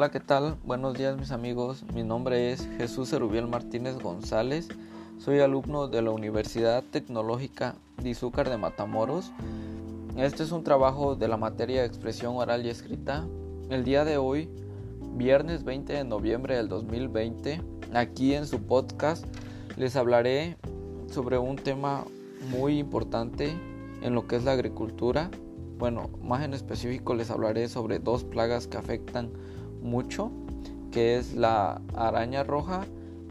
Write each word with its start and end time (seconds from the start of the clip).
Hola, 0.00 0.10
¿qué 0.10 0.20
tal? 0.20 0.56
Buenos 0.64 0.94
días 0.94 1.18
mis 1.18 1.30
amigos. 1.30 1.84
Mi 1.92 2.02
nombre 2.02 2.52
es 2.52 2.66
Jesús 2.78 3.12
Erubiel 3.12 3.48
Martínez 3.48 3.98
González. 3.98 4.66
Soy 5.18 5.40
alumno 5.40 5.88
de 5.88 6.00
la 6.00 6.10
Universidad 6.10 6.82
Tecnológica 6.82 7.74
de 8.02 8.08
Izúcar 8.08 8.48
de 8.48 8.56
Matamoros. 8.56 9.30
Este 10.16 10.42
es 10.42 10.52
un 10.52 10.64
trabajo 10.64 11.16
de 11.16 11.28
la 11.28 11.36
materia 11.36 11.82
de 11.82 11.86
expresión 11.86 12.36
oral 12.36 12.64
y 12.64 12.70
escrita. 12.70 13.26
El 13.68 13.84
día 13.84 14.06
de 14.06 14.16
hoy, 14.16 14.48
viernes 15.16 15.64
20 15.64 15.92
de 15.92 16.04
noviembre 16.04 16.56
del 16.56 16.70
2020, 16.70 17.60
aquí 17.92 18.32
en 18.32 18.46
su 18.46 18.62
podcast 18.62 19.26
les 19.76 19.96
hablaré 19.96 20.56
sobre 21.10 21.36
un 21.36 21.56
tema 21.56 22.06
muy 22.48 22.78
importante 22.78 23.54
en 24.00 24.14
lo 24.14 24.26
que 24.26 24.36
es 24.36 24.44
la 24.44 24.52
agricultura. 24.52 25.30
Bueno, 25.78 26.08
más 26.22 26.42
en 26.42 26.54
específico 26.54 27.14
les 27.14 27.30
hablaré 27.30 27.68
sobre 27.68 27.98
dos 27.98 28.24
plagas 28.24 28.66
que 28.66 28.78
afectan 28.78 29.30
mucho, 29.82 30.30
que 30.90 31.16
es 31.16 31.34
la 31.34 31.80
araña 31.94 32.42
roja 32.42 32.84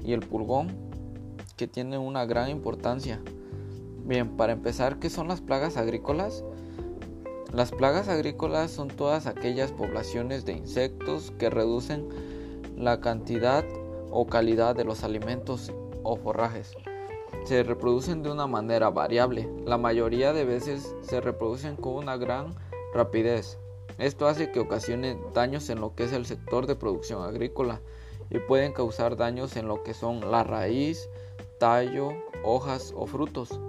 y 0.03 0.13
el 0.13 0.21
pulgón, 0.21 0.75
que 1.57 1.67
tienen 1.67 1.99
una 1.99 2.25
gran 2.25 2.49
importancia. 2.49 3.19
Bien, 4.05 4.37
para 4.37 4.53
empezar, 4.53 4.99
¿qué 4.99 5.09
son 5.09 5.27
las 5.27 5.41
plagas 5.41 5.77
agrícolas? 5.77 6.43
Las 7.53 7.71
plagas 7.71 8.07
agrícolas 8.07 8.71
son 8.71 8.87
todas 8.87 9.27
aquellas 9.27 9.71
poblaciones 9.71 10.45
de 10.45 10.53
insectos 10.53 11.31
que 11.37 11.49
reducen 11.49 12.07
la 12.77 13.01
cantidad 13.01 13.65
o 14.11 14.27
calidad 14.27 14.75
de 14.75 14.85
los 14.85 15.03
alimentos 15.03 15.71
o 16.03 16.15
forrajes. 16.15 16.75
Se 17.45 17.63
reproducen 17.63 18.23
de 18.23 18.31
una 18.31 18.47
manera 18.47 18.89
variable. 18.89 19.49
La 19.65 19.77
mayoría 19.77 20.33
de 20.33 20.45
veces 20.45 20.95
se 21.01 21.21
reproducen 21.21 21.75
con 21.75 21.95
una 21.95 22.17
gran 22.17 22.53
rapidez. 22.93 23.57
Esto 23.99 24.27
hace 24.27 24.49
que 24.49 24.61
ocasione 24.61 25.17
daños 25.33 25.69
en 25.69 25.81
lo 25.81 25.93
que 25.93 26.05
es 26.05 26.13
el 26.13 26.25
sector 26.25 26.67
de 26.67 26.75
producción 26.77 27.21
agrícola 27.21 27.81
y 28.29 28.39
pueden 28.39 28.71
causar 28.71 29.17
daños 29.17 29.57
en 29.57 29.67
lo 29.67 29.83
que 29.83 29.93
son 29.93 30.31
la 30.31 30.45
raíz, 30.45 31.09
tallo, 31.59 32.13
hojas 32.43 32.93
o 32.95 33.07
frutos. 33.07 33.59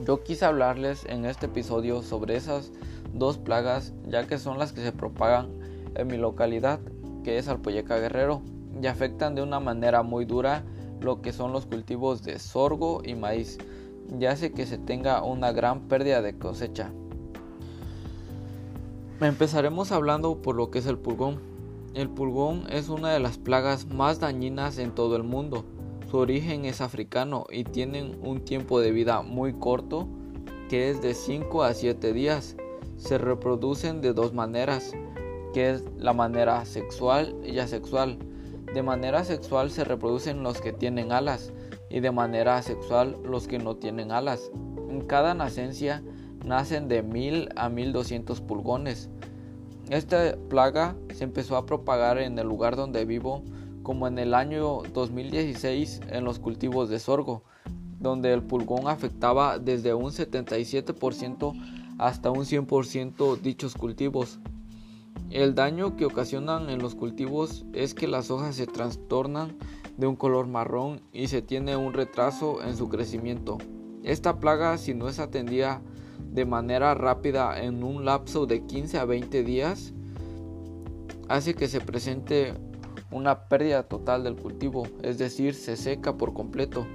Yo 0.00 0.22
quise 0.22 0.44
hablarles 0.44 1.06
en 1.06 1.24
este 1.24 1.46
episodio 1.46 2.02
sobre 2.02 2.36
esas 2.36 2.72
dos 3.14 3.38
plagas 3.38 3.94
ya 4.06 4.26
que 4.26 4.38
son 4.38 4.58
las 4.58 4.72
que 4.72 4.82
se 4.82 4.92
propagan 4.92 5.48
en 5.94 6.08
mi 6.08 6.18
localidad 6.18 6.80
que 7.24 7.38
es 7.38 7.48
Alpoyeca 7.48 7.98
Guerrero 7.98 8.42
y 8.82 8.86
afectan 8.86 9.34
de 9.34 9.42
una 9.42 9.60
manera 9.60 10.02
muy 10.02 10.26
dura 10.26 10.62
lo 11.00 11.22
que 11.22 11.32
son 11.32 11.52
los 11.52 11.64
cultivos 11.64 12.22
de 12.22 12.38
sorgo 12.38 13.00
y 13.02 13.14
maíz 13.14 13.58
y 14.18 14.26
hace 14.26 14.52
que 14.52 14.66
se 14.66 14.76
tenga 14.76 15.22
una 15.22 15.52
gran 15.52 15.88
pérdida 15.88 16.20
de 16.20 16.36
cosecha. 16.38 16.92
Empezaremos 19.24 19.92
hablando 19.92 20.42
por 20.42 20.56
lo 20.56 20.72
que 20.72 20.80
es 20.80 20.86
el 20.86 20.98
pulgón. 20.98 21.38
El 21.94 22.10
pulgón 22.10 22.64
es 22.68 22.88
una 22.88 23.12
de 23.12 23.20
las 23.20 23.38
plagas 23.38 23.86
más 23.86 24.18
dañinas 24.18 24.78
en 24.78 24.90
todo 24.92 25.14
el 25.14 25.22
mundo. 25.22 25.64
Su 26.10 26.18
origen 26.18 26.64
es 26.64 26.80
africano 26.80 27.46
y 27.48 27.62
tienen 27.62 28.18
un 28.24 28.44
tiempo 28.44 28.80
de 28.80 28.90
vida 28.90 29.22
muy 29.22 29.52
corto, 29.52 30.08
que 30.68 30.90
es 30.90 31.00
de 31.02 31.14
5 31.14 31.62
a 31.62 31.72
7 31.72 32.12
días. 32.12 32.56
Se 32.96 33.16
reproducen 33.16 34.00
de 34.00 34.12
dos 34.12 34.34
maneras, 34.34 34.92
que 35.54 35.70
es 35.70 35.84
la 35.98 36.12
manera 36.12 36.64
sexual 36.64 37.36
y 37.44 37.60
asexual. 37.60 38.18
De 38.74 38.82
manera 38.82 39.22
sexual 39.22 39.70
se 39.70 39.84
reproducen 39.84 40.42
los 40.42 40.60
que 40.60 40.72
tienen 40.72 41.12
alas 41.12 41.52
y 41.90 42.00
de 42.00 42.10
manera 42.10 42.56
asexual 42.56 43.16
los 43.22 43.46
que 43.46 43.58
no 43.58 43.76
tienen 43.76 44.10
alas. 44.10 44.50
En 44.90 45.02
cada 45.02 45.32
nacencia 45.34 46.02
nacen 46.44 46.88
de 46.88 47.02
1000 47.02 47.50
a 47.56 47.68
1200 47.68 48.40
pulgones. 48.40 49.10
Esta 49.90 50.36
plaga 50.48 50.96
se 51.12 51.24
empezó 51.24 51.56
a 51.56 51.66
propagar 51.66 52.18
en 52.18 52.38
el 52.38 52.46
lugar 52.46 52.76
donde 52.76 53.04
vivo 53.04 53.42
como 53.82 54.06
en 54.06 54.18
el 54.18 54.34
año 54.34 54.82
2016 54.94 56.00
en 56.08 56.24
los 56.24 56.38
cultivos 56.38 56.88
de 56.88 56.98
sorgo, 56.98 57.42
donde 57.98 58.32
el 58.32 58.42
pulgón 58.42 58.88
afectaba 58.88 59.58
desde 59.58 59.94
un 59.94 60.10
77% 60.10 61.52
hasta 61.98 62.30
un 62.30 62.44
100% 62.44 63.38
dichos 63.40 63.74
cultivos. 63.74 64.38
El 65.30 65.54
daño 65.54 65.96
que 65.96 66.04
ocasionan 66.04 66.68
en 66.70 66.80
los 66.80 66.94
cultivos 66.94 67.64
es 67.72 67.94
que 67.94 68.08
las 68.08 68.30
hojas 68.30 68.56
se 68.56 68.66
trastornan 68.66 69.56
de 69.96 70.06
un 70.06 70.16
color 70.16 70.46
marrón 70.46 71.00
y 71.12 71.28
se 71.28 71.42
tiene 71.42 71.76
un 71.76 71.92
retraso 71.92 72.62
en 72.62 72.76
su 72.76 72.88
crecimiento. 72.88 73.58
Esta 74.02 74.40
plaga, 74.40 74.78
si 74.78 74.94
no 74.94 75.08
es 75.08 75.18
atendida 75.18 75.80
de 76.30 76.44
manera 76.44 76.94
rápida 76.94 77.62
en 77.62 77.82
un 77.82 78.04
lapso 78.04 78.46
de 78.46 78.64
15 78.64 78.98
a 78.98 79.04
20 79.04 79.42
días 79.42 79.92
hace 81.28 81.54
que 81.54 81.68
se 81.68 81.80
presente 81.80 82.54
una 83.10 83.48
pérdida 83.48 83.84
total 83.84 84.24
del 84.24 84.36
cultivo, 84.36 84.86
es 85.02 85.18
decir, 85.18 85.54
se 85.54 85.76
seca 85.76 86.16
por 86.16 86.32
completo. 86.32 86.86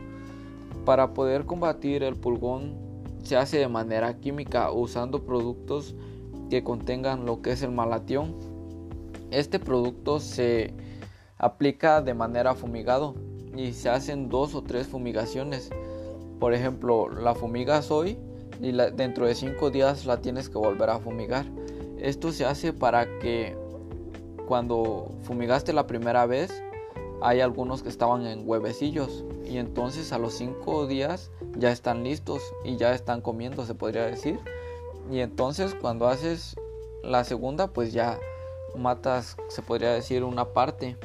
Para 0.85 1.13
poder 1.13 1.45
combatir 1.45 2.03
el 2.03 2.15
pulgón 2.15 2.75
se 3.23 3.35
hace 3.35 3.57
de 3.57 3.67
manera 3.67 4.17
química 4.19 4.71
usando 4.71 5.23
productos 5.23 5.95
que 6.49 6.63
contengan 6.63 7.25
lo 7.25 7.41
que 7.41 7.51
es 7.51 7.61
el 7.61 7.71
malatión. 7.71 8.35
Este 9.31 9.59
producto 9.59 10.19
se 10.19 10.73
aplica 11.37 12.01
de 12.01 12.13
manera 12.13 12.55
fumigado 12.55 13.15
y 13.55 13.73
se 13.73 13.89
hacen 13.89 14.29
dos 14.29 14.55
o 14.55 14.63
tres 14.63 14.87
fumigaciones. 14.87 15.69
Por 16.39 16.53
ejemplo, 16.53 17.09
la 17.09 17.35
fumiga 17.35 17.81
soy 17.81 18.17
y 18.61 18.71
dentro 18.71 19.27
de 19.27 19.35
5 19.35 19.69
días 19.69 20.05
la 20.05 20.21
tienes 20.21 20.49
que 20.49 20.57
volver 20.57 20.89
a 20.89 20.99
fumigar. 20.99 21.45
Esto 21.99 22.31
se 22.31 22.45
hace 22.45 22.73
para 22.73 23.19
que 23.19 23.55
cuando 24.47 25.11
fumigaste 25.23 25.73
la 25.73 25.87
primera 25.87 26.25
vez 26.25 26.63
hay 27.21 27.41
algunos 27.41 27.83
que 27.83 27.89
estaban 27.89 28.25
en 28.25 28.47
huevecillos 28.47 29.25
y 29.43 29.57
entonces 29.57 30.13
a 30.13 30.19
los 30.19 30.33
5 30.33 30.87
días 30.87 31.31
ya 31.57 31.71
están 31.71 32.03
listos 32.03 32.41
y 32.63 32.77
ya 32.77 32.93
están 32.93 33.21
comiendo 33.21 33.65
se 33.65 33.75
podría 33.75 34.05
decir. 34.05 34.39
Y 35.11 35.19
entonces 35.19 35.75
cuando 35.75 36.07
haces 36.07 36.55
la 37.03 37.23
segunda 37.23 37.67
pues 37.67 37.93
ya 37.93 38.19
matas 38.75 39.37
se 39.47 39.61
podría 39.61 39.91
decir 39.91 40.23
una 40.23 40.45
parte. 40.53 40.97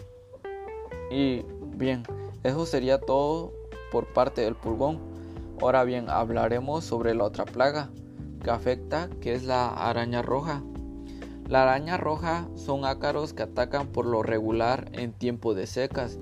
Y 1.10 1.42
bien, 1.76 2.02
eso 2.42 2.66
sería 2.66 3.00
todo 3.00 3.52
por 3.90 4.06
parte 4.12 4.40
del 4.42 4.54
pulgón. 4.54 5.11
Ahora 5.62 5.84
bien, 5.84 6.10
hablaremos 6.10 6.82
sobre 6.82 7.14
la 7.14 7.22
otra 7.22 7.44
plaga 7.44 7.88
que 8.42 8.50
afecta, 8.50 9.08
que 9.20 9.32
es 9.32 9.44
la 9.44 9.68
araña 9.68 10.20
roja. 10.20 10.60
La 11.48 11.62
araña 11.62 11.96
roja 11.96 12.48
son 12.56 12.84
ácaros 12.84 13.32
que 13.32 13.44
atacan 13.44 13.86
por 13.86 14.04
lo 14.04 14.24
regular 14.24 14.90
en 14.92 15.12
tiempo 15.12 15.54
de 15.54 15.68
secas, 15.68 16.18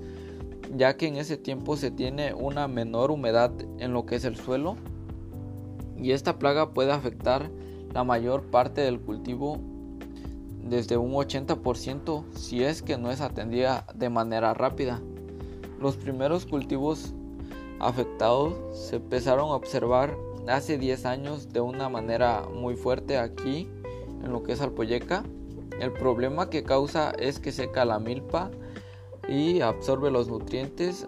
ya 0.77 0.95
que 0.95 1.07
en 1.07 1.15
ese 1.15 1.37
tiempo 1.37 1.75
se 1.75 1.89
tiene 1.89 2.35
una 2.35 2.67
menor 2.67 3.09
humedad 3.09 3.51
en 3.79 3.93
lo 3.93 4.05
que 4.05 4.17
es 4.17 4.25
el 4.25 4.35
suelo 4.35 4.75
y 5.97 6.11
esta 6.11 6.37
plaga 6.37 6.75
puede 6.75 6.91
afectar 6.91 7.49
la 7.95 8.03
mayor 8.03 8.43
parte 8.51 8.81
del 8.81 9.01
cultivo 9.01 9.57
desde 10.63 10.97
un 10.97 11.13
80% 11.13 12.31
si 12.35 12.63
es 12.63 12.83
que 12.83 12.99
no 12.99 13.09
es 13.09 13.21
atendida 13.21 13.87
de 13.95 14.09
manera 14.09 14.53
rápida. 14.53 15.01
Los 15.79 15.97
primeros 15.97 16.45
cultivos 16.45 17.15
afectados 17.81 18.53
se 18.73 18.97
empezaron 18.97 19.49
a 19.49 19.55
observar 19.55 20.15
hace 20.47 20.77
10 20.77 21.05
años 21.05 21.51
de 21.51 21.61
una 21.61 21.89
manera 21.89 22.43
muy 22.53 22.75
fuerte 22.75 23.17
aquí 23.17 23.67
en 24.23 24.31
lo 24.31 24.43
que 24.43 24.53
es 24.53 24.61
Alpoyeca. 24.61 25.23
El 25.79 25.91
problema 25.91 26.49
que 26.49 26.63
causa 26.63 27.11
es 27.17 27.39
que 27.39 27.51
seca 27.51 27.85
la 27.85 27.99
milpa 27.99 28.51
y 29.27 29.61
absorbe 29.61 30.11
los 30.11 30.27
nutrientes. 30.27 31.07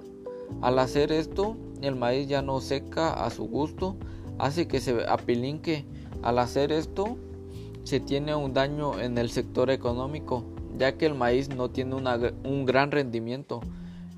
Al 0.61 0.79
hacer 0.79 1.11
esto, 1.11 1.55
el 1.81 1.95
maíz 1.95 2.27
ya 2.27 2.41
no 2.41 2.59
seca 2.59 3.13
a 3.13 3.29
su 3.29 3.45
gusto, 3.45 3.95
hace 4.39 4.67
que 4.67 4.81
se 4.81 5.05
apilinque. 5.07 5.85
Al 6.23 6.39
hacer 6.39 6.71
esto, 6.71 7.17
se 7.83 7.99
tiene 7.99 8.33
un 8.33 8.53
daño 8.53 8.99
en 8.99 9.17
el 9.17 9.29
sector 9.29 9.69
económico, 9.69 10.43
ya 10.77 10.97
que 10.97 11.05
el 11.05 11.13
maíz 11.13 11.49
no 11.49 11.69
tiene 11.69 11.95
un 11.95 12.65
gran 12.65 12.91
rendimiento 12.91 13.61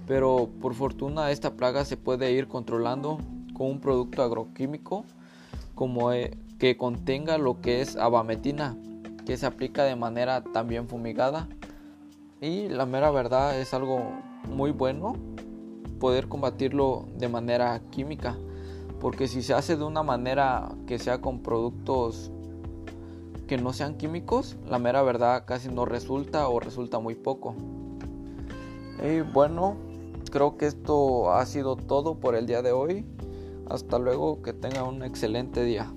pero 0.07 0.49
por 0.61 0.73
fortuna 0.73 1.31
esta 1.31 1.55
plaga 1.55 1.85
se 1.85 1.97
puede 1.97 2.31
ir 2.31 2.47
controlando 2.47 3.19
con 3.53 3.67
un 3.67 3.79
producto 3.79 4.23
agroquímico 4.23 5.05
como 5.73 6.11
eh, 6.11 6.37
que 6.59 6.77
contenga 6.77 7.37
lo 7.37 7.61
que 7.61 7.81
es 7.81 7.95
abametina 7.95 8.77
que 9.25 9.37
se 9.37 9.45
aplica 9.45 9.83
de 9.83 9.95
manera 9.95 10.43
también 10.43 10.87
fumigada. 10.87 11.49
Y 12.41 12.69
la 12.69 12.85
mera 12.85 13.09
verdad 13.09 13.59
es 13.59 13.73
algo 13.73 14.11
muy 14.47 14.71
bueno 14.71 15.13
poder 15.99 16.27
combatirlo 16.27 17.07
de 17.17 17.27
manera 17.27 17.81
química 17.89 18.37
porque 18.99 19.27
si 19.27 19.41
se 19.41 19.53
hace 19.53 19.77
de 19.77 19.83
una 19.83 20.03
manera 20.03 20.69
que 20.87 20.99
sea 20.99 21.21
con 21.21 21.39
productos 21.39 22.31
que 23.47 23.57
no 23.57 23.73
sean 23.73 23.95
químicos 23.95 24.57
la 24.67 24.79
mera 24.79 25.01
verdad 25.01 25.43
casi 25.45 25.69
no 25.69 25.85
resulta 25.85 26.47
o 26.47 26.59
resulta 26.59 26.99
muy 26.99 27.15
poco. 27.15 27.55
Y 29.03 29.21
bueno 29.21 29.77
creo 30.35 30.57
que 30.57 30.65
esto 30.65 31.31
ha 31.31 31.45
sido 31.45 31.77
todo 31.77 32.19
por 32.19 32.35
el 32.35 32.45
día 32.45 32.61
de 32.61 32.73
hoy. 32.73 33.05
Hasta 33.69 33.99
luego, 33.99 34.41
que 34.41 34.51
tenga 34.51 34.83
un 34.83 35.01
excelente 35.01 35.63
día. 35.63 35.93